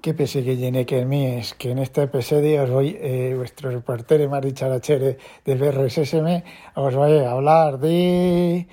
que 0.00 0.14
pese 0.14 0.42
que 0.42 0.56
llene 0.56 0.86
que 0.86 1.04
mí 1.04 1.26
es 1.26 1.54
que 1.54 1.70
en 1.70 1.78
este 1.78 2.02
episodio 2.02 2.62
os 2.62 2.70
voy, 2.70 2.96
eh, 3.00 3.34
vuestro 3.36 3.70
reportero 3.70 4.28
Mari 4.28 4.52
Charachere 4.52 5.18
del 5.44 5.58
BRSSM, 5.58 6.42
os 6.74 6.94
voy 6.94 7.18
a 7.18 7.32
hablar 7.32 7.78
de... 7.78 8.66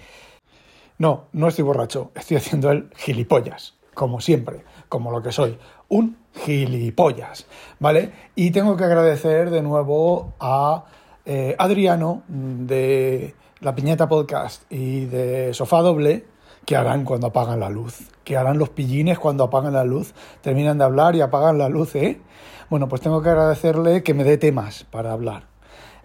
No, 0.97 1.25
no 1.33 1.47
estoy 1.49 1.63
borracho, 1.63 2.11
estoy 2.15 2.37
haciendo 2.37 2.71
el 2.71 2.89
gilipollas, 2.95 3.75
como 3.93 4.21
siempre, 4.21 4.63
como 4.89 5.11
lo 5.11 5.21
que 5.21 5.31
soy, 5.31 5.57
un 5.89 6.17
gilipollas, 6.33 7.45
¿vale? 7.79 8.11
Y 8.35 8.51
tengo 8.51 8.77
que 8.77 8.85
agradecer 8.85 9.49
de 9.49 9.61
nuevo 9.61 10.33
a 10.39 10.85
eh, 11.25 11.55
Adriano 11.59 12.23
de 12.27 13.35
La 13.59 13.75
Piñeta 13.75 14.07
Podcast 14.07 14.63
y 14.71 15.05
de 15.05 15.53
Sofá 15.53 15.81
Doble, 15.81 16.25
¿Qué 16.67 16.75
harán 16.75 17.05
cuando 17.05 17.27
apagan 17.27 17.61
la 17.61 17.69
luz? 17.69 18.09
¿Qué 18.25 18.35
harán 18.35 18.57
los 18.57 18.67
pillines 18.67 19.17
cuando 19.17 19.45
apagan 19.45 19.71
la 19.71 19.85
luz? 19.85 20.13
Terminan 20.41 20.77
de 20.77 20.83
hablar 20.83 21.15
y 21.15 21.21
apagan 21.21 21.57
la 21.57 21.69
luz, 21.69 21.95
¿eh? 21.95 22.19
Bueno, 22.69 22.89
pues 22.89 22.99
tengo 22.99 23.21
que 23.21 23.29
agradecerle 23.29 24.03
que 24.03 24.13
me 24.13 24.25
dé 24.25 24.37
temas 24.37 24.83
para 24.83 25.13
hablar. 25.13 25.43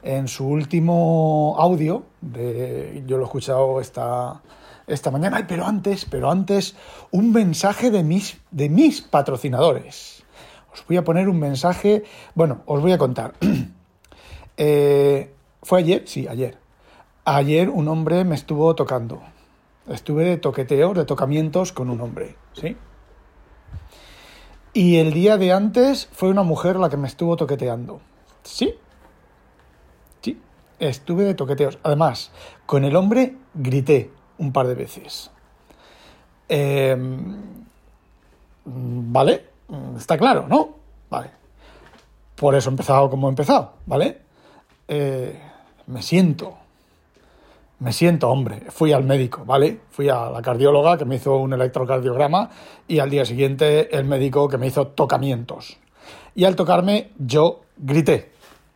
En 0.05 0.29
su 0.29 0.47
último 0.47 1.57
audio, 1.59 2.05
de, 2.21 3.03
yo 3.09 3.17
lo 3.17 3.25
he 3.25 3.27
escuchado 3.27 3.81
esta, 3.81 4.41
esta 4.87 5.11
mañana, 5.11 5.39
Ay, 5.39 5.47
pero 5.49 5.67
antes, 5.67 6.05
pero 6.05 6.31
antes, 6.31 6.77
un 7.11 7.33
mensaje 7.33 7.91
de 7.91 8.05
mis, 8.05 8.41
de 8.53 8.69
mis 8.69 9.03
patrocinadores. 9.03 10.23
Os 10.73 10.87
voy 10.87 10.97
a 10.97 11.03
poner 11.03 11.29
un 11.29 11.41
mensaje, 11.41 12.05
bueno, 12.37 12.63
os 12.67 12.81
voy 12.81 12.93
a 12.93 12.99
contar. 12.99 13.33
Eh, 14.59 15.35
¿Fue 15.63 15.79
ayer? 15.79 16.03
Sí, 16.07 16.29
ayer. 16.29 16.59
Ayer 17.25 17.71
un 17.71 17.89
hombre 17.89 18.23
me 18.23 18.35
estuvo 18.35 18.75
tocando 18.75 19.23
Estuve 19.89 20.25
de 20.25 20.37
toqueteo, 20.37 20.95
de 20.95 21.05
tocamientos 21.05 21.73
con 21.73 21.91
un 21.91 22.01
hombre, 22.01 22.37
¿sí? 22.53 22.77
Y 24.73 24.99
el 24.99 25.13
día 25.13 25.37
de 25.37 25.53
antes 25.53 26.09
fue 26.13 26.31
una 26.31 26.45
mujer 26.45 26.77
la 26.77 26.89
que 26.89 26.97
me 26.97 27.09
estuvo 27.09 27.37
toqueteando. 27.37 28.01
¿Sí? 28.43 28.75
Sí, 30.23 30.41
estuve 30.79 31.25
de 31.25 31.35
toqueteos. 31.35 31.79
Además, 31.83 32.31
con 32.65 32.85
el 32.85 32.97
hombre 32.97 33.37
grité 33.55 34.11
un 34.39 34.53
par 34.53 34.67
de 34.69 34.75
veces. 34.75 35.31
Em, 36.49 37.65
¿Vale? 38.65 39.47
Está 39.97 40.17
claro, 40.17 40.47
¿no? 40.49 40.77
Vale. 41.11 41.31
Por 42.37 42.55
eso 42.55 42.71
he 42.71 42.73
empezado 42.73 43.11
como 43.11 43.29
he 43.29 43.31
empezado, 43.31 43.75
¿vale? 43.87 44.23
Eh, 44.89 45.41
me 45.87 46.03
siento 46.03 46.62
me 47.83 47.93
siento 47.93 48.31
hombre. 48.31 48.63
Fui 48.69 48.93
al 48.93 49.03
médico, 49.03 49.45
¿vale? 49.45 49.81
Fui 49.91 50.09
a 50.09 50.31
la 50.31 50.41
cardióloga 50.41 50.97
que 50.97 51.05
me 51.05 51.17
hizo 51.17 51.37
un 51.37 51.53
electrocardiograma 51.53 52.49
y 52.87 53.01
al 53.01 53.11
día 53.11 53.25
siguiente 53.25 53.97
el 53.97 54.05
médico 54.05 54.49
que 54.49 54.57
me 54.57 54.69
hizo 54.69 54.87
tocamientos. 54.87 55.79
Y 56.37 56.45
al 56.45 56.55
tocarme 56.55 57.11
yo 57.19 57.63
grité, 57.77 58.31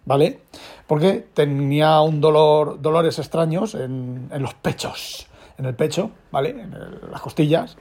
¿vale? 0.04 0.40
Porque 0.88 1.24
tenía 1.32 2.00
un 2.00 2.20
dolor, 2.20 2.82
dolores 2.82 3.20
extraños 3.20 3.76
en, 3.76 4.28
los 4.40 4.54
pechos, 4.54 5.28
en 5.56 5.66
el 5.66 5.76
pecho, 5.76 6.10
¿vale? 6.32 6.50
En 6.50 6.74
las 7.08 7.20
costillas. 7.20 7.76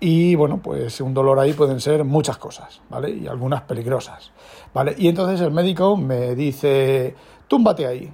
Y 0.00 0.34
bueno, 0.36 0.60
pues 0.62 1.02
un 1.02 1.12
dolor 1.12 1.38
ahí 1.38 1.52
pueden 1.52 1.80
ser 1.80 2.02
muchas 2.02 2.38
cosas, 2.38 2.80
¿vale? 2.88 3.10
Y 3.10 3.26
algunas 3.26 3.60
peligrosas, 3.62 4.32
¿vale? 4.72 4.94
Y 4.96 5.08
entonces 5.08 5.38
el 5.42 5.52
médico 5.52 5.98
me 5.98 6.34
dice, 6.34 7.14
túmbate 7.46 7.86
ahí, 7.86 8.10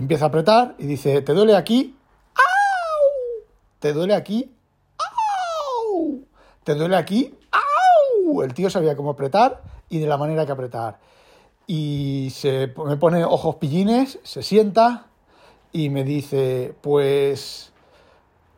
empieza 0.00 0.26
a 0.26 0.28
apretar 0.28 0.74
y 0.78 0.86
dice, 0.86 1.22
¿te 1.22 1.34
duele 1.34 1.56
aquí? 1.56 1.96
¡Au! 2.34 3.44
¿Te 3.78 3.92
duele 3.92 4.14
aquí? 4.14 4.54
¡Au! 4.98 6.20
¿Te 6.64 6.74
duele 6.74 6.96
aquí? 6.96 7.34
¡Au! 7.50 8.42
El 8.42 8.54
tío 8.54 8.70
sabía 8.70 8.96
cómo 8.96 9.10
apretar 9.10 9.62
y 9.88 9.98
de 9.98 10.06
la 10.06 10.16
manera 10.16 10.46
que 10.46 10.52
apretar. 10.52 10.98
Y 11.66 12.30
se 12.32 12.72
me 12.84 12.96
pone 12.96 13.24
ojos 13.24 13.56
pillines, 13.56 14.20
se 14.22 14.42
sienta 14.42 15.06
y 15.72 15.90
me 15.90 16.04
dice, 16.04 16.74
pues, 16.80 17.72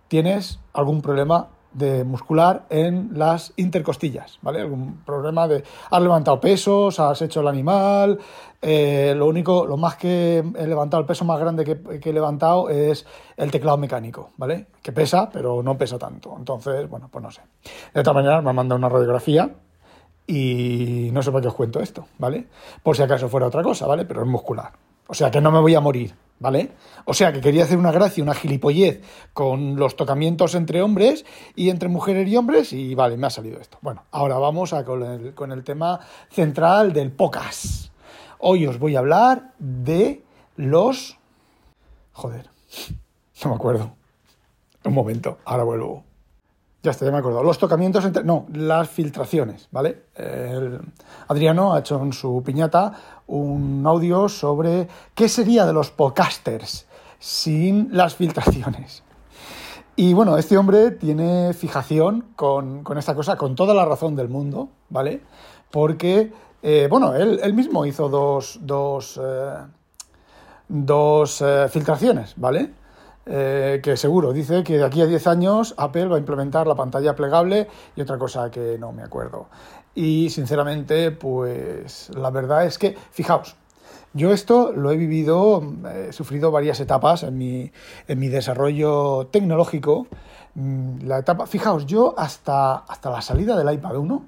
¿tienes 0.09 0.61
algún 0.73 1.03
problema 1.03 1.49
de 1.73 2.05
muscular 2.05 2.67
en 2.71 3.11
las 3.15 3.53
intercostillas, 3.57 4.39
¿vale? 4.43 4.61
Algún 4.61 4.99
problema 5.05 5.47
de... 5.47 5.63
Has 5.91 6.03
levantado 6.03 6.41
pesos, 6.41 6.99
has 6.99 7.23
hecho 7.23 7.41
el 7.41 7.49
animal, 7.49 8.19
eh, 8.63 9.15
lo 9.17 9.27
único, 9.27 9.65
lo 9.65 9.77
más 9.77 9.97
que 9.97 10.39
he 10.39 10.67
levantado, 10.67 11.01
el 11.01 11.07
peso 11.07 11.25
más 11.25 11.39
grande 11.41 11.65
que, 11.65 12.11
he 12.11 12.13
levantado 12.13 12.69
es 12.69 13.07
el 13.37 13.51
teclado 13.51 13.79
mecánico, 13.79 14.31
¿vale? 14.37 14.67
Que 14.83 14.93
pesa, 14.93 15.31
pero 15.31 15.63
no 15.63 15.79
pesa 15.79 15.99
tanto. 15.99 16.35
Entonces, 16.37 16.89
bueno, 16.89 17.09
pues 17.11 17.23
no 17.23 17.31
sé. 17.31 17.43
De 17.95 18.01
esta 18.01 18.13
manera 18.13 18.43
me 18.43 18.51
ha 18.51 18.53
mandado 18.53 18.79
una 18.79 18.89
radiografía 18.89 19.51
y 20.27 21.11
no 21.13 21.23
sé 21.23 21.31
por 21.31 21.41
qué 21.41 21.49
os 21.49 21.55
cuento 21.55 21.81
esto, 21.81 22.07
¿vale? 22.19 22.47
Por 22.83 22.97
si 22.97 23.03
acaso 23.03 23.29
fuera 23.29 23.47
otra 23.47 23.63
cosa, 23.63 23.87
¿vale? 23.87 24.05
Pero 24.05 24.23
es 24.23 24.29
muscular. 24.29 24.73
O 25.07 25.15
sea 25.15 25.31
que 25.31 25.41
no 25.41 25.51
me 25.51 25.61
voy 25.61 25.75
a 25.75 25.81
morir, 25.81 26.15
¿vale? 26.41 26.73
O 27.05 27.15
sea 27.15 27.33
que 27.33 27.41
quería 27.41 27.63
hacer 27.65 27.79
una 27.79 27.93
gracia, 27.93 28.25
una 28.25 28.35
gilipollez 28.35 29.03
con 29.33 29.77
los 29.77 29.95
tocamientos 29.95 30.57
entre 30.57 30.83
hombres 30.83 31.25
y 31.55 31.69
entre 31.69 31.89
mujeres 31.89 32.27
y 32.29 32.37
hombres 32.37 32.73
y 32.73 32.95
vale, 32.97 33.17
me 33.17 33.29
ha 33.29 33.31
salido 33.31 33.61
esto. 33.61 33.79
Bueno, 33.83 34.05
ahora 34.11 34.39
vamos 34.39 34.73
a 34.73 34.85
con, 34.85 35.05
el, 35.05 35.35
con 35.35 35.53
el 35.53 35.63
tema 35.63 36.01
central 36.31 36.93
del 36.93 37.13
POCAS. 37.13 37.93
Hoy 38.39 38.67
os 38.67 38.79
voy 38.79 38.97
a 38.97 39.01
hablar 39.01 39.53
de 39.59 40.25
los... 40.57 41.19
Joder, 42.13 42.49
no 43.45 43.51
me 43.51 43.57
acuerdo. 43.57 43.93
Un 44.83 44.95
momento, 44.95 45.39
ahora 45.45 45.65
vuelvo. 45.65 46.10
Ya 46.83 46.93
está, 46.93 47.05
ya 47.05 47.13
me 47.13 47.19
acuerdo. 47.19 47.43
Los 47.43 47.59
tocamientos 47.59 48.05
entre. 48.05 48.25
No, 48.25 48.47
las 48.55 48.89
filtraciones, 48.89 49.69
¿vale? 49.71 50.05
Adriano 51.29 51.75
ha 51.75 51.81
hecho 51.81 52.03
en 52.03 52.13
su 52.13 52.43
piñata 52.45 52.93
un 53.27 53.83
audio 53.87 54.29
sobre 54.29 54.89
qué 55.15 55.29
sería 55.29 55.67
de 55.67 55.73
los 55.73 55.91
podcasters 55.91 56.87
sin 57.19 57.89
las 57.93 58.15
filtraciones. 58.15 59.05
Y 59.95 60.15
bueno, 60.15 60.39
este 60.39 60.57
hombre 60.57 60.93
tiene 60.93 61.53
fijación 61.53 62.29
con, 62.35 62.83
esta 62.97 63.15
cosa, 63.15 63.37
con 63.37 63.55
toda 63.55 63.75
la 63.75 63.85
razón 63.85 64.17
del 64.17 64.31
mundo, 64.31 64.71
¿vale? 64.89 65.21
Porque, 65.71 66.33
eh, 66.63 66.89
bueno, 66.89 67.15
él, 67.15 67.53
mismo 67.53 67.85
hizo 67.85 68.09
dos, 68.09 68.61
dos, 68.63 69.21
eh, 69.23 69.57
dos 70.69 71.43
eh, 71.43 71.67
filtraciones, 71.69 72.33
¿vale? 72.37 72.73
Eh, 73.33 73.81
que 73.81 73.97
seguro, 73.97 74.33
dice 74.33 74.65
que 74.65 74.77
de 74.77 74.85
aquí 74.85 75.01
a 75.01 75.07
10 75.07 75.29
años 75.29 75.75
Apple 75.77 76.07
va 76.07 76.17
a 76.17 76.19
implementar 76.19 76.67
la 76.67 76.75
pantalla 76.75 77.15
plegable 77.15 77.69
y 77.95 78.01
otra 78.01 78.19
cosa 78.19 78.51
que 78.51 78.77
no 78.77 78.91
me 78.91 79.05
acuerdo. 79.05 79.47
Y 79.95 80.31
sinceramente, 80.31 81.13
pues 81.13 82.11
la 82.17 82.31
verdad 82.31 82.67
es 82.67 82.77
que, 82.77 82.97
fijaos, 83.13 83.55
yo 84.15 84.33
esto 84.33 84.73
lo 84.73 84.91
he 84.91 84.97
vivido, 84.97 85.63
he 85.95 86.13
sufrido 86.13 86.51
varias 86.51 86.81
etapas 86.81 87.23
en 87.23 87.39
mi, 87.39 87.71
en 88.09 88.19
mi 88.19 88.27
desarrollo 88.27 89.29
tecnológico. 89.31 90.09
Mm, 90.55 91.07
la 91.07 91.19
etapa, 91.19 91.47
fijaos, 91.47 91.87
yo 91.87 92.15
hasta, 92.19 92.79
hasta 92.79 93.11
la 93.11 93.23
salida 93.23 93.57
del 93.57 93.73
iPad 93.73 93.97
1, 93.97 94.25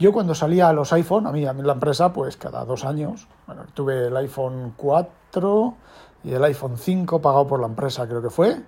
yo 0.00 0.12
cuando 0.12 0.34
salía 0.34 0.68
a 0.68 0.72
los 0.72 0.92
iPhone, 0.92 1.28
a 1.28 1.30
mí, 1.30 1.46
a 1.46 1.52
mí 1.52 1.62
la 1.62 1.74
empresa, 1.74 2.12
pues 2.12 2.36
cada 2.36 2.64
dos 2.64 2.84
años, 2.84 3.28
bueno, 3.46 3.66
tuve 3.72 4.08
el 4.08 4.16
iPhone 4.16 4.74
4, 4.76 5.76
y 6.24 6.32
el 6.32 6.44
iPhone 6.44 6.76
5 6.76 7.20
pagado 7.20 7.46
por 7.46 7.60
la 7.60 7.66
empresa 7.66 8.06
creo 8.06 8.22
que 8.22 8.30
fue, 8.30 8.60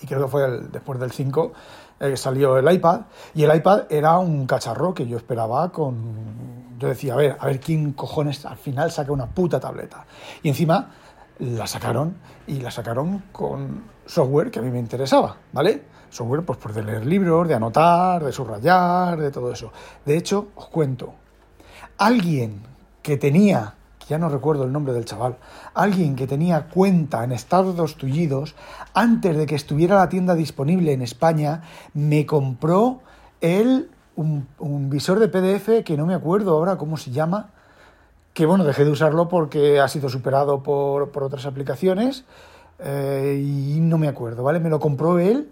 y 0.00 0.06
creo 0.06 0.24
que 0.24 0.28
fue 0.28 0.60
después 0.70 0.98
del 0.98 1.10
5 1.10 1.52
eh, 1.98 2.16
salió 2.16 2.58
el 2.58 2.70
iPad, 2.70 3.02
y 3.34 3.44
el 3.44 3.54
iPad 3.56 3.84
era 3.90 4.18
un 4.18 4.46
cacharro 4.46 4.92
que 4.92 5.06
yo 5.06 5.16
esperaba 5.16 5.70
con... 5.72 6.66
Yo 6.78 6.88
decía, 6.88 7.14
a 7.14 7.16
ver, 7.16 7.36
a 7.40 7.46
ver 7.46 7.58
quién 7.58 7.94
cojones 7.94 8.44
al 8.44 8.58
final 8.58 8.90
saca 8.90 9.10
una 9.10 9.26
puta 9.26 9.58
tableta. 9.58 10.04
Y 10.42 10.50
encima 10.50 10.90
la 11.38 11.66
sacaron, 11.66 12.16
y 12.46 12.60
la 12.60 12.70
sacaron 12.70 13.24
con 13.32 13.84
software 14.04 14.50
que 14.50 14.58
a 14.58 14.62
mí 14.62 14.70
me 14.70 14.78
interesaba, 14.78 15.36
¿vale? 15.52 15.84
Software 16.10 16.44
pues 16.44 16.58
por 16.58 16.74
de 16.74 16.84
leer 16.84 17.06
libros, 17.06 17.48
de 17.48 17.54
anotar, 17.54 18.22
de 18.22 18.32
subrayar, 18.32 19.18
de 19.18 19.30
todo 19.30 19.52
eso. 19.52 19.72
De 20.04 20.18
hecho, 20.18 20.48
os 20.54 20.68
cuento, 20.68 21.14
alguien 21.96 22.62
que 23.02 23.16
tenía 23.16 23.75
ya 24.08 24.18
no 24.18 24.28
recuerdo 24.28 24.64
el 24.64 24.72
nombre 24.72 24.92
del 24.92 25.04
chaval, 25.04 25.36
alguien 25.74 26.14
que 26.14 26.26
tenía 26.26 26.68
cuenta 26.68 27.24
en 27.24 27.32
Estados 27.32 28.02
Unidos, 28.02 28.54
antes 28.94 29.36
de 29.36 29.46
que 29.46 29.54
estuviera 29.54 29.96
la 29.96 30.08
tienda 30.08 30.34
disponible 30.34 30.92
en 30.92 31.02
España, 31.02 31.62
me 31.94 32.24
compró 32.24 33.00
él 33.40 33.90
un, 34.14 34.46
visor 34.88 35.18
de 35.18 35.28
PDF 35.28 35.84
que 35.84 35.96
no 35.96 36.06
me 36.06 36.14
acuerdo 36.14 36.52
ahora 36.52 36.76
cómo 36.76 36.96
se 36.96 37.10
llama, 37.10 37.50
que 38.32 38.46
bueno, 38.46 38.64
dejé 38.64 38.84
de 38.84 38.90
usarlo 38.90 39.28
porque 39.28 39.80
ha 39.80 39.88
sido 39.88 40.08
superado 40.08 40.62
por, 40.62 41.10
otras 41.22 41.44
aplicaciones 41.46 42.24
eh, 42.78 43.42
y 43.42 43.80
no 43.80 43.98
me 43.98 44.08
acuerdo, 44.08 44.42
¿vale? 44.42 44.60
Me 44.60 44.70
lo 44.70 44.78
compró 44.78 45.18
él 45.18 45.50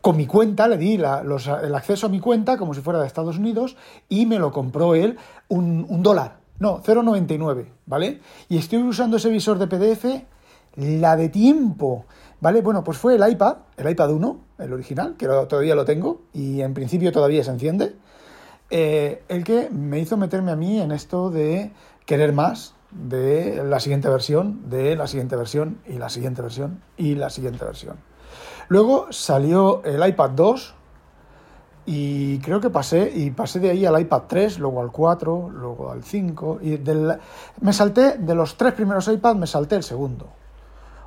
con 0.00 0.16
mi 0.16 0.26
cuenta, 0.26 0.68
le 0.68 0.78
di 0.78 0.94
el 0.94 1.74
acceso 1.74 2.06
a 2.06 2.08
mi 2.08 2.20
cuenta 2.20 2.56
como 2.56 2.74
si 2.74 2.80
fuera 2.80 3.00
de 3.00 3.06
Estados 3.06 3.38
Unidos 3.38 3.76
y 4.08 4.26
me 4.26 4.38
lo 4.38 4.50
compró 4.50 4.94
él 4.94 5.16
un, 5.48 5.86
un 5.88 6.02
dólar 6.02 6.41
no, 6.62 6.82
0,99, 6.82 7.66
¿vale? 7.86 8.20
Y 8.48 8.56
estoy 8.56 8.82
usando 8.82 9.16
ese 9.18 9.28
visor 9.28 9.58
de 9.58 9.66
PDF, 9.66 10.04
la 10.76 11.16
de 11.16 11.28
tiempo, 11.28 12.06
¿vale? 12.40 12.62
Bueno, 12.62 12.82
pues 12.84 12.96
fue 12.96 13.16
el 13.16 13.28
iPad, 13.30 13.56
el 13.76 13.90
iPad 13.90 14.12
1, 14.12 14.40
el 14.60 14.72
original, 14.72 15.16
que 15.18 15.26
todavía 15.26 15.74
lo 15.74 15.84
tengo 15.84 16.22
y 16.32 16.60
en 16.62 16.72
principio 16.72 17.12
todavía 17.12 17.42
se 17.44 17.50
enciende. 17.50 17.96
eh, 18.70 19.22
el 19.28 19.44
que 19.44 19.68
me 19.70 19.98
hizo 19.98 20.16
meterme 20.16 20.50
a 20.52 20.56
mí 20.56 20.80
en 20.80 20.92
esto 20.92 21.28
de 21.28 21.72
querer 22.06 22.32
más, 22.32 22.74
de 22.90 23.62
la 23.64 23.80
siguiente 23.80 24.08
versión, 24.08 24.70
de 24.70 24.96
la 24.96 25.06
siguiente 25.06 25.36
versión 25.36 25.80
y 25.86 25.94
la 25.94 26.08
siguiente 26.08 26.42
versión 26.42 26.82
y 26.96 27.14
la 27.16 27.28
siguiente 27.28 27.64
versión. 27.64 27.96
Luego 28.68 29.08
salió 29.10 29.82
el 29.84 30.06
iPad 30.06 30.30
2 30.30 30.74
y 31.84 32.38
creo 32.38 32.60
que 32.60 32.70
pasé 32.70 33.12
y 33.14 33.30
pasé 33.30 33.58
de 33.58 33.70
ahí 33.70 33.84
al 33.84 34.00
iPad 34.00 34.22
3, 34.28 34.58
luego 34.58 34.80
al 34.80 34.92
4, 34.92 35.50
luego 35.50 35.90
al 35.90 36.04
5 36.04 36.58
y 36.62 36.76
del, 36.76 37.18
me 37.60 37.72
salté 37.72 38.18
de 38.18 38.34
los 38.34 38.56
tres 38.56 38.72
primeros 38.74 39.08
iPads 39.08 39.38
me 39.38 39.46
salté 39.46 39.76
el 39.76 39.82
segundo. 39.82 40.28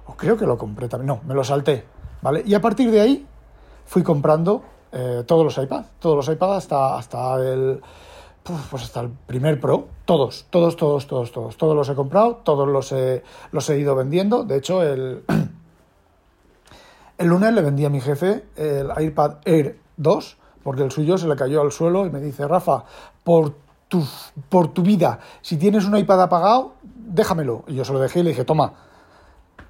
O 0.08 0.14
creo 0.16 0.38
que 0.38 0.46
lo 0.46 0.58
compré 0.58 0.88
también, 0.88 1.08
no, 1.08 1.22
me 1.26 1.34
lo 1.34 1.44
salté, 1.44 1.86
¿vale? 2.22 2.44
Y 2.46 2.54
a 2.54 2.62
partir 2.62 2.92
de 2.92 3.02
ahí 3.02 3.28
fui 3.86 4.04
comprando 4.04 4.64
eh, 4.92 5.24
todos 5.26 5.44
los 5.44 5.58
iPads, 5.58 5.92
todos 6.00 6.16
los 6.16 6.28
iPads 6.28 6.58
hasta 6.58 6.98
hasta 6.98 7.36
el 7.38 7.82
pues 8.44 8.84
hasta 8.84 9.02
el 9.02 9.10
primer 9.10 9.60
Pro, 9.60 9.88
todos, 10.06 10.46
todos, 10.52 10.76
todos, 10.76 11.08
todos, 11.08 11.32
todos, 11.32 11.58
todos 11.58 11.76
los 11.76 11.90
he 11.90 11.96
comprado, 11.96 12.42
todos 12.44 12.68
los 12.68 12.92
he, 12.92 13.24
los 13.52 13.68
he 13.72 13.80
ido 13.80 13.96
vendiendo. 13.96 14.44
De 14.44 14.58
hecho, 14.58 14.84
el, 14.84 15.24
el 17.18 17.28
lunes 17.28 17.54
le 17.54 17.62
vendí 17.62 17.86
a 17.86 17.90
mi 17.90 18.02
jefe 18.02 18.46
el 18.56 18.92
iPad 19.04 19.38
Air 19.46 19.80
2, 19.98 20.38
porque 20.66 20.82
el 20.82 20.90
suyo 20.90 21.16
se 21.20 21.28
le 21.28 21.36
cayó 21.36 21.62
al 21.62 21.72
suelo 21.72 22.08
y 22.08 22.10
me 22.10 22.20
dice, 22.20 22.48
Rafa, 22.48 22.86
por 23.24 23.54
tu, 23.88 24.04
por 24.50 24.70
tu 24.70 24.82
vida, 24.82 25.20
si 25.44 25.58
tienes 25.58 25.86
un 25.86 25.96
iPad 25.96 26.24
apagado, 26.24 26.74
déjamelo. 26.82 27.64
Y 27.68 27.76
yo 27.76 27.86
se 27.86 27.94
lo 27.94 28.00
dejé 28.00 28.22
y 28.22 28.24
le 28.24 28.30
dije, 28.32 28.46
toma, 28.46 28.74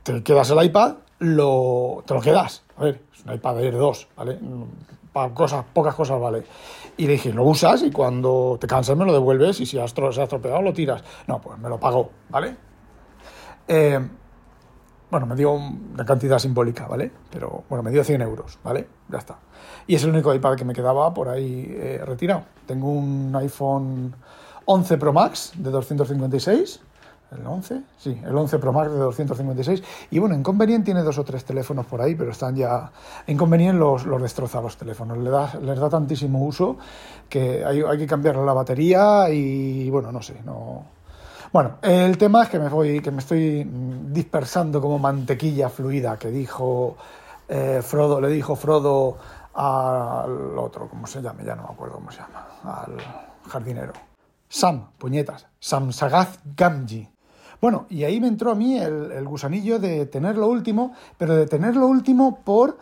te 0.04 0.24
quedas 0.24 0.50
el 0.52 0.64
iPad, 0.64 0.96
lo, 1.20 2.02
te 2.06 2.14
lo 2.14 2.22
quedas. 2.22 2.64
A 2.78 2.86
ver, 2.86 3.02
es 3.14 3.26
un 3.26 3.34
iPad 3.34 3.60
Air 3.60 3.78
2, 3.78 4.08
¿vale? 4.16 4.40
Para 5.12 5.34
cosas, 5.34 5.66
pocas 5.74 5.96
cosas 5.96 6.18
vale. 6.18 6.46
Y 6.96 7.08
le 7.08 7.12
dije, 7.12 7.34
lo 7.34 7.44
usas 7.44 7.84
y 7.84 7.92
cuando 7.92 8.58
te 8.58 8.66
cansas 8.66 8.96
me 8.96 9.04
lo 9.04 9.12
devuelves 9.12 9.60
y 9.60 9.66
si 9.66 9.78
has, 9.78 9.92
se 9.92 10.22
ha 10.22 10.24
estropeado 10.24 10.62
lo 10.62 10.72
tiras. 10.72 11.04
No, 11.28 11.42
pues 11.42 11.60
me 11.60 11.68
lo 11.68 11.78
pagó, 11.78 12.10
¿vale? 12.30 12.56
Eh, 13.68 14.00
bueno, 15.10 15.26
me 15.26 15.36
dio 15.36 15.52
una 15.52 16.06
cantidad 16.06 16.40
simbólica, 16.40 16.88
¿vale? 16.88 17.12
Pero 17.32 17.64
bueno, 17.70 17.84
me 17.84 17.92
dio 17.92 18.04
100 18.04 18.22
euros, 18.22 18.60
¿vale? 18.64 18.88
Ya 19.10 19.20
está. 19.20 19.38
Y 19.88 19.96
es 19.96 20.04
el 20.04 20.10
único 20.10 20.34
iPad 20.34 20.56
que 20.56 20.66
me 20.66 20.74
quedaba 20.74 21.14
por 21.14 21.30
ahí 21.30 21.68
eh, 21.70 22.02
retirado. 22.06 22.44
Tengo 22.66 22.92
un 22.92 23.36
iPhone 23.36 24.16
11 24.66 24.98
Pro 24.98 25.14
Max 25.14 25.54
de 25.56 25.70
256 25.70 26.82
¿El 27.32 27.46
11? 27.46 27.82
Sí, 27.98 28.22
el 28.24 28.36
11 28.36 28.60
Pro 28.60 28.72
Max 28.72 28.92
de 28.92 28.98
256. 28.98 29.84
Y 30.12 30.20
bueno, 30.20 30.36
Inconvenient 30.36 30.86
tiene 30.86 31.02
dos 31.02 31.18
o 31.18 31.24
tres 31.24 31.44
teléfonos 31.44 31.86
por 31.86 32.02
ahí, 32.02 32.16
pero 32.16 32.32
están 32.32 32.56
ya... 32.56 32.92
Inconvenient 33.28 33.78
los, 33.78 34.06
los 34.06 34.22
destroza 34.22 34.62
los 34.62 34.78
teléfonos, 34.78 35.18
les 35.18 35.32
da, 35.32 35.54
les 35.62 35.80
da 35.80 35.90
tantísimo 35.90 36.46
uso 36.46 36.78
que 37.28 37.66
hay, 37.66 37.82
hay 37.82 37.98
que 37.98 38.08
cambiarle 38.08 38.46
la 38.46 38.54
batería 38.54 39.30
y 39.30 39.90
bueno, 39.90 40.12
no 40.12 40.22
sé, 40.22 40.36
no... 40.46 40.95
Bueno, 41.56 41.78
el 41.84 42.18
tema 42.18 42.44
es 42.44 42.50
que 42.50 42.60
me, 42.60 42.68
voy, 42.68 43.00
que 43.00 43.12
me 43.12 43.20
estoy 43.20 43.66
dispersando 43.66 44.82
como 44.82 45.00
mantequilla 45.00 45.70
fluida, 45.70 46.20
que 46.20 46.30
dijo 46.30 46.98
eh, 47.48 47.80
Frodo, 47.82 48.20
le 48.20 48.28
dijo 48.28 48.58
Frodo 48.58 49.18
al 49.54 50.60
otro, 50.60 50.90
¿cómo 50.90 51.08
se 51.08 51.22
llama? 51.22 51.44
Ya 51.46 51.56
no 51.56 51.64
me 51.64 51.70
acuerdo 51.70 51.96
cómo 51.96 52.12
se 52.12 52.18
llama, 52.18 52.46
al 52.62 52.98
jardinero. 53.50 53.94
Sam, 54.50 54.90
puñetas, 54.98 55.48
Sam 55.58 55.94
Sagaz 55.94 56.40
Gamji. 56.58 57.08
Bueno, 57.62 57.86
y 57.90 58.04
ahí 58.04 58.20
me 58.20 58.28
entró 58.28 58.52
a 58.52 58.56
mí 58.56 58.78
el, 58.78 59.24
gusanillo 59.24 59.80
de 59.80 60.08
tener 60.08 60.38
lo 60.38 60.48
último, 60.48 60.92
pero 61.18 61.38
de 61.38 61.48
tener 61.48 61.78
lo 61.78 61.88
último 61.88 62.42
por 62.44 62.78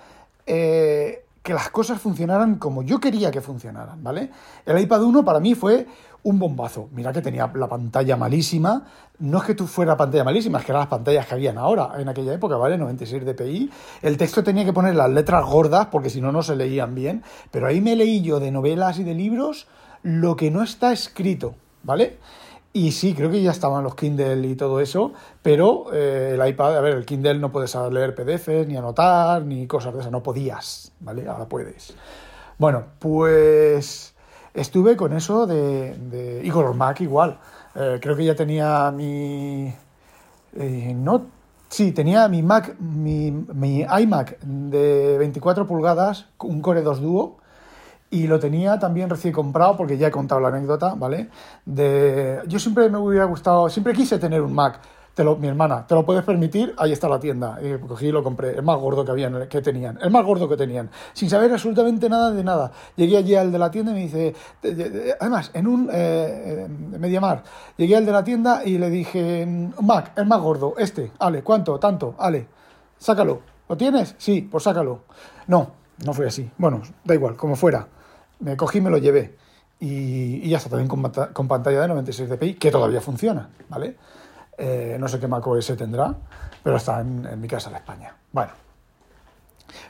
eh, 0.48 1.23
que 1.44 1.54
las 1.54 1.70
cosas 1.70 2.00
funcionaran 2.00 2.56
como 2.56 2.84
yo 2.84 3.02
quería 3.02 3.30
que 3.30 3.42
funcionaran, 3.42 4.02
¿vale? 4.02 4.30
El 4.66 4.80
iPad 4.80 5.04
1 5.04 5.26
para 5.26 5.42
mí 5.42 5.56
fue 5.56 5.86
un 6.24 6.40
bombazo. 6.40 6.88
Mira 6.94 7.12
que 7.12 7.22
tenía 7.22 7.52
la 7.54 7.68
pantalla 7.68 8.16
malísima. 8.16 8.86
No 9.20 9.40
es 9.40 9.44
que 9.44 9.54
tú 9.54 9.68
fuera 9.68 9.98
pantalla 9.98 10.24
malísima, 10.24 10.60
es 10.60 10.66
que 10.66 10.72
eran 10.72 10.80
las 10.80 10.90
pantallas 10.90 11.28
que 11.28 11.34
habían 11.34 11.58
ahora, 11.58 11.92
en 11.98 12.08
aquella 12.08 12.34
época, 12.34 12.56
¿vale? 12.56 12.78
96 12.78 13.26
dpi. 13.26 13.70
El 14.02 14.18
texto 14.18 14.42
tenía 14.42 14.64
que 14.64 14.72
poner 14.72 14.96
las 14.96 15.10
letras 15.10 15.46
gordas 15.46 15.88
porque 15.88 16.10
si 16.10 16.22
no, 16.22 16.32
no 16.32 16.44
se 16.44 16.56
leían 16.56 16.96
bien. 16.96 17.24
Pero 17.52 17.68
ahí 17.68 17.82
me 17.82 17.98
leí 17.98 18.22
yo 18.22 18.40
de 18.40 18.50
novelas 18.50 19.00
y 19.00 19.04
de 19.04 19.14
libros 19.14 19.68
lo 20.02 20.38
que 20.38 20.50
no 20.50 20.64
está 20.64 20.94
escrito, 20.94 21.56
¿vale? 21.84 22.20
Y 22.76 22.92
sí, 22.92 23.14
creo 23.14 23.30
que 23.30 23.44
ya 23.44 23.52
estaban 23.52 23.84
los 23.84 23.94
Kindle 23.94 24.48
y 24.48 24.56
todo 24.56 24.80
eso, 24.80 25.14
pero 25.44 25.94
eh, 25.94 26.32
el 26.34 26.48
iPad, 26.48 26.78
a 26.78 26.82
ver, 26.82 26.96
el 26.96 27.06
Kindle 27.06 27.38
no 27.38 27.52
puedes 27.52 27.76
leer 27.92 28.16
PDFs, 28.16 28.68
ni 28.68 28.76
anotar, 28.76 29.44
ni 29.44 29.68
cosas 29.68 29.94
de 29.94 30.00
esas, 30.00 30.12
no 30.12 30.24
podías, 30.24 30.92
¿vale? 31.00 31.28
Ahora 31.28 31.46
puedes. 31.46 31.94
Bueno, 32.58 32.84
pues 32.98 34.16
estuve 34.56 34.96
con 34.96 35.14
eso 35.14 35.46
de... 35.46 36.42
y 36.44 36.50
con 36.50 36.66
los 36.66 36.76
Mac 36.76 37.00
igual. 37.02 37.40
Eh, 37.76 38.00
creo 38.02 38.16
que 38.16 38.26
ya 38.26 38.34
tenía 38.34 38.90
mi... 38.90 39.72
Eh, 40.56 40.94
no, 40.96 41.28
sí, 41.70 41.92
tenía 41.92 42.28
mi 42.28 42.42
Mac, 42.42 42.76
mi, 42.80 43.30
mi 43.30 43.82
iMac 43.82 44.40
de 44.40 45.18
24 45.20 45.68
pulgadas, 45.68 46.26
un 46.40 46.60
Core 46.62 46.82
2 46.82 47.02
Duo, 47.02 47.38
y 48.14 48.28
lo 48.28 48.40
tenía 48.40 48.78
también 48.78 49.10
recién 49.10 49.34
comprado 49.34 49.76
porque 49.76 49.98
ya 49.98 50.08
he 50.08 50.12
contado 50.12 50.40
la 50.40 50.50
anécdota, 50.50 50.94
¿vale? 50.94 51.30
De 51.66 52.42
yo 52.48 52.60
siempre 52.60 52.88
me 52.88 53.00
hubiera 53.00 53.26
gustado, 53.26 53.68
siempre 53.70 53.94
quise 53.94 54.20
tener 54.20 54.42
un 54.42 54.54
Mac. 54.54 54.80
Te 55.16 55.24
lo, 55.24 55.36
mi 55.36 55.48
hermana, 55.48 55.86
¿te 55.86 55.94
lo 55.96 56.06
puedes 56.06 56.24
permitir? 56.24 56.74
Ahí 56.78 56.92
está 56.92 57.08
la 57.08 57.20
tienda. 57.20 57.60
Y 57.62 57.78
cogí 57.80 58.08
y 58.08 58.12
lo 58.12 58.24
compré. 58.24 58.52
El 58.52 58.64
más 58.64 58.80
gordo 58.80 59.06
que 59.06 59.12
habían, 59.12 59.48
que 59.48 59.62
tenían. 59.62 60.00
El 60.02 60.10
más 60.10 60.26
gordo 60.26 60.50
que 60.50 60.58
tenían. 60.58 60.90
Sin 61.14 61.30
saber 61.30 61.52
absolutamente 61.52 62.10
nada 62.10 62.32
de 62.32 62.44
nada. 62.44 62.72
Llegué 62.96 63.18
allí 63.18 63.36
al 63.36 63.52
de 63.52 63.60
la 63.60 63.70
tienda 63.70 63.92
y 63.92 63.94
me 63.94 64.02
dice... 64.02 64.36
Además, 65.20 65.52
en 65.54 65.68
un 65.68 65.90
eh, 65.92 66.68
Mediamar, 66.98 67.44
llegué 67.78 67.96
al 67.96 68.08
de 68.08 68.12
la 68.12 68.24
tienda 68.24 68.64
y 68.66 68.80
le 68.80 68.90
dije... 68.90 69.46
Mac, 69.82 70.14
el 70.16 70.26
más 70.26 70.42
gordo, 70.42 70.74
este. 70.80 71.12
Ale, 71.20 71.44
¿cuánto? 71.44 71.78
Tanto. 71.80 72.16
Ale, 72.18 72.48
sácalo. 72.98 73.42
¿Lo 73.70 73.78
tienes? 73.78 74.16
Sí, 74.18 74.48
pues 74.50 74.64
sácalo. 74.64 75.02
No, 75.46 75.74
no 76.04 76.14
fue 76.14 76.26
así. 76.26 76.50
Bueno, 76.58 76.82
da 77.04 77.14
igual, 77.14 77.36
como 77.36 77.56
fuera 77.56 77.88
me 78.40 78.58
cogí 78.58 78.80
y 78.80 78.82
me 78.82 78.90
lo 78.90 78.98
llevé. 78.98 79.36
Y, 79.80 80.48
ya 80.48 80.58
está, 80.58 80.70
también 80.70 80.88
con, 80.88 81.48
pantalla 81.48 81.82
de 81.82 81.88
96 81.88 82.30
dpi, 82.30 82.54
que 82.54 82.72
todavía 82.72 83.02
funciona, 83.02 83.50
¿vale? 83.70 83.98
Eh, 84.58 84.98
no 85.00 85.08
sé 85.08 85.20
qué 85.20 85.28
Mac 85.28 85.46
OS 85.46 85.76
tendrá, 85.76 86.16
pero 86.64 86.78
está 86.78 87.02
en, 87.02 87.40
mi 87.42 87.48
casa 87.48 87.70
en 87.70 87.76
España. 87.76 88.16
Bueno, 88.32 88.52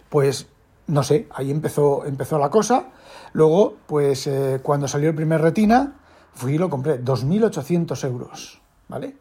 pues 0.09 0.47
no 0.87 1.03
sé, 1.03 1.27
ahí 1.35 1.51
empezó, 1.51 2.05
empezó 2.05 2.39
la 2.39 2.49
cosa. 2.49 2.85
Luego, 3.33 3.75
pues 3.85 4.25
eh, 4.27 4.59
cuando 4.63 4.87
salió 4.87 5.09
el 5.09 5.15
primer 5.15 5.41
Retina, 5.41 5.93
fui 6.33 6.55
y 6.55 6.57
lo 6.57 6.69
compré, 6.69 7.03
2.800 7.03 8.03
euros, 8.05 8.61
¿vale? 8.87 9.15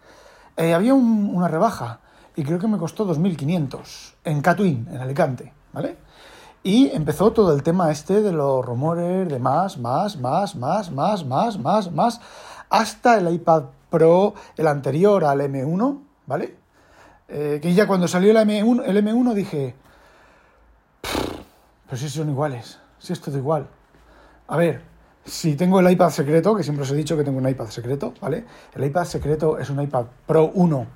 Eh, 0.57 0.75
había 0.75 0.95
una 0.95 1.49
rebaja 1.49 2.01
y 2.37 2.45
creo 2.45 2.59
que 2.59 2.69
me 2.69 2.79
costó 2.79 3.07
2.500 3.07 4.15
en 4.25 4.41
Catwin, 4.41 4.89
en 4.91 4.99
Alicante, 4.99 5.53
¿vale? 5.73 5.97
Y 6.65 6.91
empezó 6.91 7.33
todo 7.33 7.53
el 7.53 7.63
tema 7.63 7.91
este 7.91 8.23
de 8.23 8.33
los 8.33 8.65
rumores 8.65 9.29
de 9.29 9.39
más, 9.41 9.79
más, 9.79 10.17
más, 10.17 10.55
más, 10.55 10.93
más, 10.93 11.25
más, 11.25 11.59
más, 11.59 11.93
más, 11.93 12.21
hasta 12.71 13.19
el 13.19 13.33
iPad 13.35 13.65
Pro, 13.91 14.35
el 14.57 14.67
anterior 14.69 15.25
al 15.25 15.41
M1, 15.41 16.01
¿vale? 16.27 16.57
Eh, 17.29 17.59
que 17.61 17.75
ya 17.75 17.87
cuando 17.87 18.07
salió 18.07 18.31
el 18.31 18.37
M1, 18.37 18.85
el 18.87 19.05
M1 19.05 19.35
dije, 19.35 19.75
pero 21.87 21.97
si 21.97 22.09
son 22.09 22.31
iguales, 22.31 22.79
si 22.99 23.13
es 23.13 23.21
todo 23.21 23.37
igual. 23.37 23.67
A 24.47 24.57
ver, 24.57 24.83
si 25.25 25.57
tengo 25.57 25.81
el 25.81 25.91
iPad 25.91 26.11
secreto, 26.11 26.55
que 26.55 26.63
siempre 26.63 26.85
os 26.85 26.91
he 26.93 26.95
dicho 26.95 27.17
que 27.17 27.25
tengo 27.25 27.39
un 27.39 27.49
iPad 27.49 27.67
secreto, 27.67 28.15
¿vale? 28.21 28.45
El 28.75 28.85
iPad 28.85 29.05
secreto 29.05 29.59
es 29.59 29.69
un 29.69 29.83
iPad 29.83 30.07
Pro 30.27 30.53
1, 30.55 30.87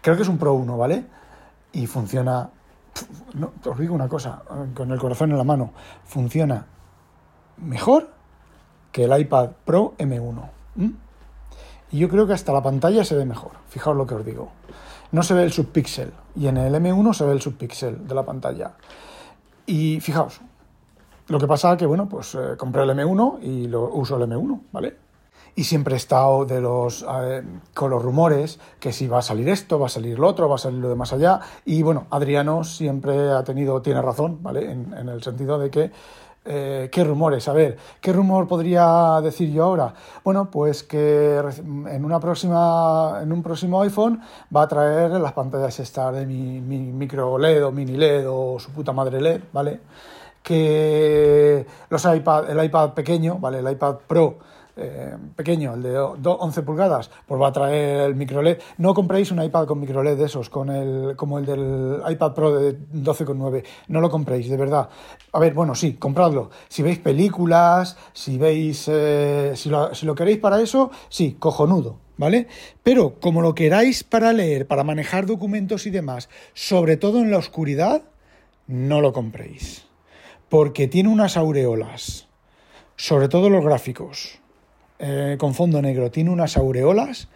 creo 0.00 0.16
que 0.16 0.22
es 0.22 0.28
un 0.28 0.38
Pro 0.38 0.54
1, 0.54 0.78
¿vale? 0.78 1.04
Y 1.72 1.86
funciona 1.86 2.50
os 3.64 3.78
digo 3.78 3.94
una 3.94 4.08
cosa, 4.08 4.42
con 4.74 4.90
el 4.90 4.98
corazón 4.98 5.30
en 5.30 5.38
la 5.38 5.44
mano, 5.44 5.72
funciona 6.04 6.66
mejor 7.56 8.10
que 8.90 9.04
el 9.04 9.20
iPad 9.20 9.50
Pro 9.64 9.94
M1. 9.98 10.50
Y 11.90 11.98
yo 11.98 12.08
creo 12.08 12.26
que 12.26 12.32
hasta 12.32 12.52
la 12.52 12.62
pantalla 12.62 13.04
se 13.04 13.14
ve 13.14 13.24
mejor. 13.24 13.52
Fijaos 13.68 13.96
lo 13.96 14.06
que 14.06 14.14
os 14.14 14.24
digo. 14.24 14.50
No 15.12 15.22
se 15.22 15.34
ve 15.34 15.42
el 15.44 15.52
subpixel. 15.52 16.12
Y 16.34 16.46
en 16.46 16.56
el 16.56 16.74
M1 16.74 17.12
se 17.12 17.24
ve 17.24 17.32
el 17.32 17.42
subpixel 17.42 18.06
de 18.06 18.14
la 18.14 18.24
pantalla. 18.24 18.72
Y 19.66 20.00
fijaos. 20.00 20.40
Lo 21.28 21.38
que 21.38 21.46
pasa 21.46 21.76
que, 21.76 21.86
bueno, 21.86 22.08
pues 22.08 22.34
eh, 22.34 22.56
compré 22.56 22.82
el 22.82 22.90
M1 22.90 23.42
y 23.42 23.68
lo 23.68 23.92
uso 23.94 24.16
el 24.16 24.22
M1, 24.22 24.60
¿vale? 24.72 24.96
Y 25.54 25.64
siempre 25.64 25.94
he 25.94 25.96
estado 25.96 26.46
de 26.46 26.60
los, 26.60 27.04
eh, 27.08 27.42
con 27.74 27.90
los 27.90 28.02
rumores 28.02 28.58
que 28.80 28.92
si 28.92 29.06
va 29.06 29.18
a 29.18 29.22
salir 29.22 29.48
esto, 29.48 29.78
va 29.78 29.86
a 29.86 29.90
salir 29.90 30.18
lo 30.18 30.28
otro, 30.28 30.48
va 30.48 30.54
a 30.54 30.58
salir 30.58 30.78
lo 30.78 30.88
de 30.88 30.94
más 30.94 31.12
allá. 31.12 31.40
Y 31.64 31.82
bueno, 31.82 32.06
Adriano 32.10 32.64
siempre 32.64 33.30
ha 33.30 33.44
tenido, 33.44 33.82
tiene 33.82 34.00
razón, 34.00 34.38
¿vale? 34.42 34.70
En, 34.70 35.08
el 35.08 35.22
sentido 35.22 35.58
de 35.58 35.70
que, 35.70 35.90
eh, 36.44 36.88
¿qué 36.90 37.04
rumores? 37.04 37.48
A 37.48 37.52
ver, 37.52 37.76
¿qué 38.00 38.12
rumor 38.12 38.48
podría 38.48 39.20
decir 39.22 39.52
yo 39.52 39.64
ahora? 39.64 39.92
Bueno, 40.24 40.50
pues 40.50 40.82
que 40.82 41.36
en, 41.36 42.04
una 42.04 42.18
próxima, 42.18 43.20
en 43.22 43.30
un 43.30 43.42
próximo 43.42 43.82
iPhone 43.82 44.22
va 44.54 44.62
a 44.62 44.68
traer 44.68 45.10
las 45.12 45.32
pantallas 45.32 45.78
estas 45.80 46.14
de 46.14 46.24
mi, 46.24 46.60
mi 46.60 46.78
micro 46.78 47.36
LED 47.38 47.66
o 47.66 47.72
mini 47.72 47.96
LED 47.96 48.24
o 48.26 48.58
su 48.58 48.70
puta 48.70 48.92
madre 48.92 49.20
LED, 49.20 49.42
¿vale? 49.52 49.80
que 50.42 51.64
los 51.88 52.04
iPad, 52.04 52.50
el 52.50 52.64
iPad 52.64 52.94
pequeño, 52.94 53.38
¿vale? 53.38 53.60
El 53.60 53.70
iPad 53.70 53.98
Pro 54.08 54.38
eh, 54.82 55.16
pequeño, 55.36 55.74
el 55.74 55.82
de 55.82 55.98
11 55.98 56.62
pulgadas, 56.62 57.10
pues 57.26 57.40
va 57.40 57.48
a 57.48 57.52
traer 57.52 58.00
el 58.02 58.14
micro 58.14 58.42
LED. 58.42 58.58
No 58.78 58.94
compréis 58.94 59.30
un 59.30 59.42
iPad 59.42 59.66
con 59.66 59.80
micro 59.80 60.02
LED 60.02 60.16
de 60.18 60.24
esos, 60.24 60.48
con 60.48 60.70
el, 60.70 61.16
como 61.16 61.38
el 61.38 61.46
del 61.46 62.02
iPad 62.08 62.34
Pro 62.34 62.58
de 62.58 62.78
12,9. 62.78 63.64
No 63.88 64.00
lo 64.00 64.10
compréis, 64.10 64.48
de 64.48 64.56
verdad. 64.56 64.88
A 65.32 65.38
ver, 65.38 65.54
bueno, 65.54 65.74
sí, 65.74 65.94
compradlo. 65.94 66.50
Si 66.68 66.82
veis 66.82 66.98
películas, 66.98 67.96
si 68.12 68.38
veis, 68.38 68.88
eh, 68.88 69.52
si, 69.54 69.68
lo, 69.68 69.94
si 69.94 70.06
lo 70.06 70.14
queréis 70.14 70.38
para 70.38 70.60
eso, 70.60 70.90
sí, 71.08 71.36
cojonudo. 71.38 71.96
¿Vale? 72.18 72.46
Pero 72.82 73.18
como 73.20 73.40
lo 73.40 73.54
queráis 73.54 74.04
para 74.04 74.32
leer, 74.32 74.66
para 74.66 74.84
manejar 74.84 75.26
documentos 75.26 75.86
y 75.86 75.90
demás, 75.90 76.28
sobre 76.52 76.96
todo 76.96 77.18
en 77.18 77.30
la 77.30 77.38
oscuridad, 77.38 78.02
no 78.66 79.00
lo 79.00 79.12
compréis. 79.12 79.86
Porque 80.48 80.86
tiene 80.88 81.08
unas 81.08 81.36
aureolas, 81.36 82.28
sobre 82.96 83.28
todo 83.28 83.48
los 83.50 83.64
gráficos, 83.64 84.41
eh, 85.04 85.36
con 85.36 85.52
fondo 85.52 85.82
negro, 85.82 86.12
tiene 86.12 86.30
unas 86.30 86.56
aureolas 86.56 87.26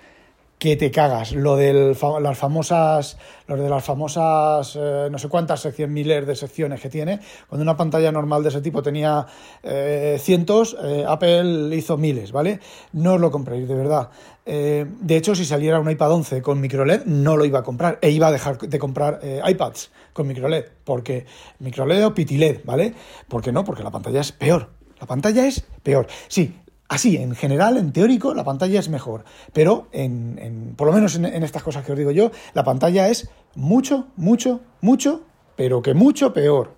que 0.57 0.77
te 0.77 0.93
cagas. 0.93 1.33
Lo 1.33 1.57
de 1.57 1.97
las 2.21 2.39
famosas, 2.39 3.19
lo 3.49 3.57
de 3.57 3.69
las 3.69 3.85
famosas, 3.85 4.79
eh, 4.81 5.09
no 5.11 5.19
sé 5.19 5.29
cuántas 5.29 5.63
secciones, 5.63 5.93
miles 5.93 6.25
de 6.29 6.37
secciones 6.37 6.81
que 6.81 6.89
tiene. 6.89 7.19
Cuando 7.49 7.65
una 7.65 7.77
pantalla 7.77 8.13
normal 8.13 8.45
de 8.45 8.51
ese 8.51 8.61
tipo 8.61 8.85
tenía 8.85 9.27
eh, 9.65 10.17
cientos, 10.23 10.77
Apple 11.09 11.75
hizo 11.75 11.97
miles, 11.97 12.31
¿vale? 12.31 12.61
No 12.93 13.15
os 13.15 13.21
lo 13.21 13.33
compréis, 13.33 13.67
de 13.67 13.75
verdad. 13.75 14.11
de 14.45 15.17
hecho, 15.17 15.35
si 15.35 15.45
saliera 15.45 15.81
un 15.81 15.91
iPad 15.91 16.13
11 16.13 16.43
con 16.43 16.61
micro 16.61 16.85
LED, 16.85 17.05
no 17.07 17.37
lo 17.37 17.45
iba 17.45 17.59
a 17.59 17.63
comprar. 17.65 17.99
E 18.01 18.11
iba 18.11 18.29
a 18.29 18.33
dejar 18.33 18.59
de 18.59 18.79
comprar 18.79 19.21
iPads 19.45 19.91
con 20.13 20.29
micro 20.29 20.49
LED. 20.49 20.67
Porque 20.85 21.27
micro 21.59 21.85
LED 21.85 22.07
o 22.07 22.15
piti 22.15 22.39
LED, 22.39 22.61
¿vale? 22.65 22.95
¿Por 23.27 23.43
qué 23.43 23.51
no? 23.51 23.65
Porque 23.65 23.83
la 23.83 23.91
pantalla 23.91 24.21
es 24.21 24.31
peor. 24.31 24.71
La 25.01 25.07
pantalla 25.07 25.47
es 25.47 25.67
peor. 25.83 26.07
Sí, 26.29 26.55
Así, 26.89 27.17
en 27.17 27.35
general, 27.35 27.77
en 27.79 27.93
teórico, 27.93 28.33
la 28.33 28.45
pantalla 28.45 28.79
es 28.79 28.89
mejor, 28.89 29.25
pero 29.53 29.89
en, 29.93 30.75
por 30.77 30.87
lo 30.87 30.93
menos 30.93 31.17
en, 31.17 31.25
estas 31.43 31.63
cosas 31.63 31.85
que 31.85 31.93
os 31.93 31.99
digo 31.99 32.13
yo, 32.13 32.31
la 32.55 32.63
pantalla 32.63 33.09
es 33.09 33.29
mucho, 33.57 34.07
mucho, 34.17 34.61
mucho, 34.81 35.23
pero 35.57 35.83
que 35.83 35.95
mucho 35.95 36.33
peor. 36.33 36.75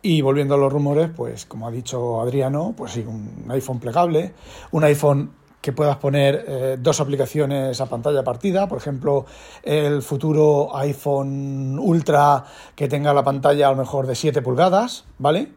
Y 0.00 0.20
volviendo 0.20 0.54
a 0.54 0.58
los 0.58 0.72
rumores, 0.72 1.10
pues 1.16 1.44
como 1.44 1.66
ha 1.66 1.70
dicho 1.70 2.20
Adriano, 2.20 2.74
pues 2.76 2.92
sí, 2.92 3.00
un 3.00 3.46
iPhone 3.48 3.80
plegable, 3.80 4.32
un 4.70 4.84
iPhone 4.84 5.30
que 5.64 5.72
puedas 5.72 5.96
poner 5.96 6.44
eh, 6.46 6.76
dos 6.78 7.00
aplicaciones 7.00 7.80
a 7.80 7.86
pantalla 7.86 8.22
partida, 8.22 8.68
por 8.68 8.76
ejemplo, 8.76 9.24
el 9.62 10.02
futuro 10.02 10.76
iPhone 10.76 11.78
Ultra 11.78 12.44
que 12.76 12.86
tenga 12.86 13.14
la 13.14 13.24
pantalla 13.24 13.68
a 13.68 13.70
lo 13.70 13.78
mejor 13.78 14.06
de 14.06 14.14
7 14.14 14.42
pulgadas, 14.42 15.06
¿vale? 15.16 15.52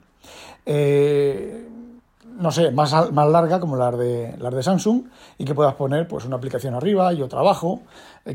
Eh, 0.66 1.68
no 2.40 2.52
sé, 2.52 2.72
más, 2.72 3.12
más 3.12 3.30
larga 3.30 3.60
como 3.60 3.76
las 3.76 3.98
de, 3.98 4.36
las 4.40 4.54
de 4.54 4.64
Samsung 4.64 5.04
y 5.38 5.46
que 5.46 5.56
puedas 5.56 5.76
poner 5.76 6.08
pues 6.08 6.26
una 6.26 6.36
aplicación 6.36 6.74
arriba 6.74 7.14
y 7.14 7.22
otra 7.22 7.40
abajo, 7.40 7.82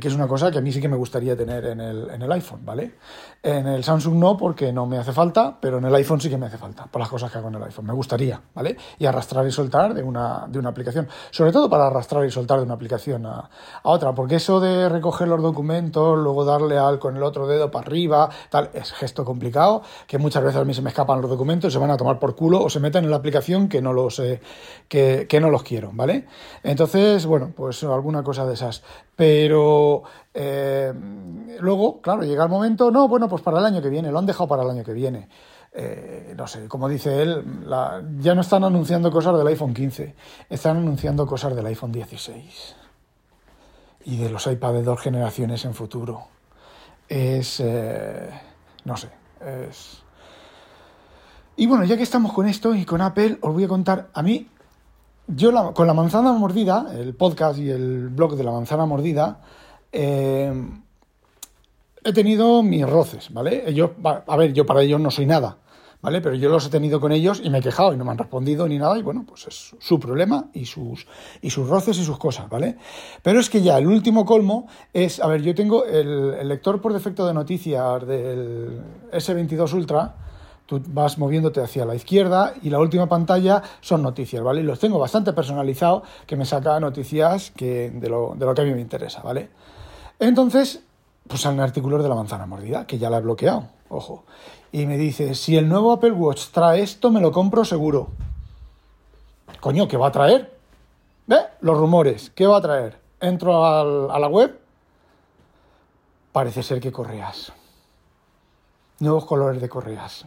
que 0.01 0.09
es 0.09 0.15
una 0.15 0.27
cosa 0.27 0.51
que 0.51 0.59
a 0.59 0.61
mí 0.61 0.73
sí 0.73 0.81
que 0.81 0.89
me 0.89 0.97
gustaría 0.97 1.37
tener 1.37 1.65
en 1.67 1.81
el, 1.81 2.11
en 2.11 2.23
el 2.23 2.33
iPhone, 2.33 2.65
¿vale? 2.65 2.95
En 3.43 3.67
el 3.67 3.83
Samsung 3.83 4.15
no 4.15 4.37
porque 4.37 4.73
no 4.73 4.87
me 4.87 4.99
hace 4.99 5.13
falta, 5.13 5.59
pero 5.61 5.79
en 5.79 5.85
el 5.85 5.95
iPhone 5.95 6.21
sí 6.21 6.31
que 6.31 6.39
me 6.39 6.47
hace 6.47 6.59
falta, 6.59 6.87
por 6.87 7.01
las 7.01 7.09
cosas 7.09 7.31
que 7.31 7.39
hago 7.39 7.49
en 7.49 7.57
el 7.57 7.63
iPhone, 7.65 7.87
me 7.87 7.93
gustaría, 7.93 8.41
¿vale? 8.55 8.77
Y 8.99 9.07
arrastrar 9.07 9.47
y 9.47 9.51
soltar 9.51 9.95
de 9.95 10.03
una, 10.03 10.47
de 10.49 10.59
una 10.59 10.71
aplicación, 10.71 11.09
sobre 11.31 11.53
todo 11.53 11.69
para 11.69 11.87
arrastrar 11.87 12.25
y 12.25 12.31
soltar 12.31 12.59
de 12.59 12.65
una 12.65 12.75
aplicación 12.75 13.27
a, 13.27 13.51
otra, 13.83 14.15
porque 14.15 14.37
eso 14.37 14.61
de 14.61 14.89
recoger 14.89 15.29
los 15.29 15.43
documentos, 15.43 16.19
luego 16.19 16.45
darle 16.45 16.79
al 16.79 16.99
con 16.99 17.17
el 17.17 17.23
otro 17.23 17.47
dedo 17.47 17.71
para 17.71 17.87
arriba, 17.87 18.31
tal, 18.51 18.71
es 18.75 18.93
gesto 18.93 19.25
complicado, 19.25 19.83
que 20.07 20.19
muchas 20.19 20.43
veces 20.43 20.61
a 20.61 20.65
mí 20.65 20.75
se 20.75 20.83
me 20.83 20.91
escapan 20.91 21.21
los 21.21 21.31
documentos, 21.31 21.73
se 21.73 21.79
van 21.79 21.91
a 21.91 21.97
tomar 21.97 22.19
por 22.19 22.37
culo 22.37 22.63
o 22.63 22.71
se 22.71 22.81
meten 22.81 23.05
en 23.05 23.11
la 23.11 23.17
aplicación 23.17 23.69
que 23.69 23.83
no 23.83 23.93
los, 23.93 24.23
que, 24.89 25.39
no 25.41 25.51
los 25.51 25.63
quiero, 25.63 25.91
¿vale? 25.93 26.27
Entonces, 26.63 27.27
bueno, 27.27 27.53
pues 27.55 27.83
alguna 27.85 28.23
cosa 28.23 28.47
de 28.47 28.55
esas. 28.55 28.83
Pero 29.17 29.82
eh, 30.35 30.93
luego, 31.61 32.01
claro, 32.01 32.23
llega 32.23 32.45
el 32.45 32.51
momento, 32.51 32.91
no, 32.91 33.09
bueno, 33.09 33.29
pues 33.29 33.43
para 33.43 33.59
el 33.59 33.65
año 33.65 33.83
que 33.83 33.89
viene, 33.89 34.11
lo 34.11 34.19
han 34.19 34.27
dejado 34.27 34.49
para 34.49 34.63
el 34.63 34.71
año 34.71 34.85
que 34.85 34.93
viene. 34.93 35.29
Eh, 35.73 36.35
no 36.37 36.47
sé, 36.47 36.69
como 36.69 36.89
dice 36.89 37.23
él, 37.23 37.45
ya 38.19 38.35
no 38.35 38.43
están 38.43 38.65
anunciando 38.65 39.11
cosas 39.11 39.37
del 39.39 39.47
iPhone 39.47 39.73
15, 39.73 40.15
están 40.51 40.77
anunciando 40.77 41.27
cosas 41.27 41.57
del 41.57 41.67
iPhone 41.67 41.93
16 41.93 42.77
y 44.05 44.19
de 44.19 44.29
los 44.31 44.47
iPad 44.47 44.75
de 44.75 44.83
dos 44.83 45.01
generaciones 45.01 45.65
en 45.65 45.75
futuro. 45.75 46.29
Es, 47.09 47.61
eh, 47.61 48.31
no 48.85 48.97
sé, 48.97 49.09
es 49.41 50.03
y 51.57 51.67
bueno, 51.67 51.85
ya 51.85 51.97
que 51.97 52.03
estamos 52.03 52.33
con 52.33 52.47
esto 52.47 52.75
y 52.75 52.85
con 52.85 53.03
Apple, 53.03 53.39
os 53.43 53.53
voy 53.53 53.65
a 53.65 53.69
contar, 53.69 54.09
a 54.15 54.23
mí, 54.23 54.49
yo 55.27 55.75
con 55.75 55.87
la 55.87 55.95
manzana 55.95 56.33
mordida, 56.33 56.87
el 56.95 57.15
podcast 57.15 57.59
y 57.59 57.71
el 57.71 58.09
blog 58.09 58.37
de 58.37 58.45
la 58.45 58.53
manzana 58.53 58.87
mordida, 58.87 59.41
eh, 59.93 60.53
he 62.05 62.13
tenido 62.13 62.63
mis 62.63 62.89
roces, 62.89 63.33
¿vale? 63.33 63.65
Ellos, 63.67 63.91
a 64.05 64.37
ver, 64.37 64.53
yo 64.53 64.67
para 64.67 64.83
ellos 64.83 65.01
no 65.01 65.11
soy 65.11 65.27
nada, 65.27 65.59
¿vale? 66.01 66.21
Pero 66.21 66.35
yo 66.35 66.49
los 66.49 66.67
he 66.67 66.71
tenido 66.71 67.01
con 67.01 67.13
ellos 67.13 67.41
y 67.45 67.51
me 67.51 67.59
he 67.59 67.63
quejado 67.63 67.93
y 67.93 67.97
no 67.97 68.05
me 68.05 68.11
han 68.11 68.19
respondido 68.19 68.67
ni 68.67 68.79
nada 68.79 68.99
y 68.99 69.03
bueno, 69.03 69.25
pues 69.27 69.47
es 69.47 69.77
su 69.79 70.01
problema 70.01 70.49
y 70.53 70.65
sus, 70.65 71.07
y 71.41 71.51
sus 71.51 71.69
roces 71.69 71.99
y 71.99 72.05
sus 72.05 72.19
cosas, 72.19 72.49
¿vale? 72.49 72.77
Pero 73.23 73.39
es 73.39 73.49
que 73.49 73.63
ya 73.63 73.79
el 73.79 73.87
último 73.87 74.25
colmo 74.25 74.67
es, 74.93 75.21
a 75.21 75.27
ver, 75.29 75.43
yo 75.43 75.55
tengo 75.55 75.85
el, 75.85 76.35
el 76.41 76.49
lector 76.49 76.81
por 76.81 76.93
defecto 76.93 77.27
de 77.27 77.35
noticias 77.35 78.07
del 78.07 78.81
S22 79.13 79.73
Ultra, 79.75 80.17
Tú 80.67 80.81
vas 80.87 81.19
moviéndote 81.19 81.61
hacia 81.61 81.85
la 81.85 81.95
izquierda 81.95 82.55
y 82.63 82.71
la 82.71 82.79
última 82.79 83.09
pantalla 83.09 83.63
son 83.81 84.03
noticias, 84.03 84.43
¿vale? 84.43 84.61
Y 84.61 84.65
los 84.65 84.79
tengo 84.79 84.99
bastante 84.99 85.33
personalizado 85.33 86.03
que 86.27 86.37
me 86.37 86.45
saca 86.45 86.79
noticias 86.79 87.51
que, 87.51 87.91
de, 87.91 88.09
lo, 88.09 88.35
de 88.37 88.47
lo 88.47 88.55
que 88.55 88.63
a 88.63 88.65
mí 88.65 88.73
me 88.73 88.81
interesa, 88.81 89.23
¿vale? 89.23 89.51
Entonces, 90.23 90.81
pues 91.27 91.41
sale 91.41 91.57
un 91.57 91.61
artículo 91.63 92.03
de 92.03 92.09
la 92.09 92.15
manzana 92.15 92.47
mordida, 92.47 92.87
que 92.87 92.99
ya 92.99 93.11
la 93.11 93.19
he 93.19 93.21
bloqueado, 93.21 93.65
ojo. 93.89 94.25
Y 94.71 94.87
me 94.87 94.97
dice, 94.97 95.35
si 95.35 95.57
el 95.57 95.69
nuevo 95.69 95.93
Apple 95.93 96.13
Watch 96.13 96.47
trae 96.53 96.81
esto, 96.81 97.11
me 97.11 97.21
lo 97.21 97.33
compro 97.33 97.65
seguro. 97.65 98.09
Coño, 99.61 99.89
¿qué 99.89 99.97
va 99.97 100.09
a 100.09 100.13
traer? 100.13 100.57
¿Ve? 101.27 101.39
Los 101.61 101.77
rumores, 101.77 102.31
¿qué 102.35 102.47
va 102.47 102.59
a 102.59 102.61
traer? 102.63 102.99
Entro 103.21 103.65
a 103.65 104.19
la 104.19 104.29
web, 104.29 104.59
parece 106.33 106.63
ser 106.63 106.81
que 106.81 106.93
correas. 106.93 107.53
Nuevos 109.01 109.25
colores 109.25 109.61
de 109.61 109.69
correas 109.69 110.25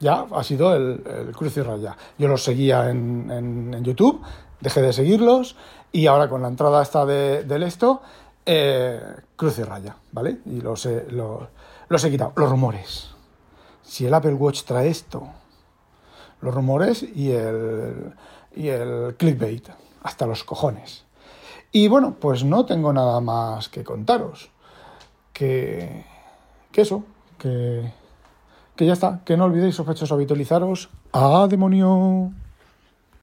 ya 0.00 0.26
ha 0.30 0.44
sido 0.44 0.74
el, 0.74 1.32
cruz 1.34 1.56
y 1.56 1.62
raya. 1.62 1.96
Yo 2.18 2.28
los 2.28 2.42
seguía 2.42 2.90
en, 2.90 3.72
en, 3.74 3.84
YouTube, 3.84 4.22
dejé 4.60 4.82
de 4.82 4.92
seguirlos 4.92 5.56
y 5.92 6.06
ahora 6.06 6.28
con 6.28 6.42
la 6.42 6.48
entrada 6.48 6.82
esta 6.82 7.04
de, 7.04 7.44
del 7.44 7.62
esto, 7.62 8.02
eh, 8.50 9.00
cruz 9.36 9.58
y 9.58 9.62
raya, 9.62 9.96
¿vale? 10.12 10.38
Y 10.46 10.60
los 10.60 10.86
he, 10.86 11.06
los, 11.10 12.04
he 12.04 12.10
quitado. 12.10 12.32
Los 12.36 12.48
rumores. 12.48 13.10
Si 13.82 14.06
el 14.06 14.14
Apple 14.14 14.34
Watch 14.34 14.62
trae 14.64 14.88
esto, 14.88 15.28
los 16.40 16.54
rumores 16.54 17.02
y 17.02 17.32
el, 17.32 18.14
y 18.54 18.68
el 18.68 19.16
clickbait, 19.18 19.68
hasta 20.02 20.26
los 20.26 20.44
cojones. 20.44 21.04
Y 21.72 21.88
bueno, 21.88 22.16
pues 22.18 22.44
no 22.44 22.64
tengo 22.64 22.92
nada 22.92 23.20
más 23.20 23.68
que 23.68 23.84
contaros. 23.84 24.50
Que, 25.32 26.06
que 26.72 26.80
eso, 26.80 27.04
que 27.38 27.92
que 28.78 28.86
ya 28.86 28.92
está, 28.92 29.20
que 29.24 29.36
no 29.36 29.46
olvidéis 29.46 29.74
sospechosos 29.74 30.12
habitualizaros. 30.12 30.88
¡Ah, 31.12 31.48
demonio! 31.50 32.30